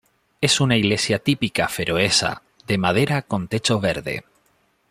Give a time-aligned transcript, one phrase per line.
[0.41, 4.23] Es una iglesia típica feroesa de madera con techo verde.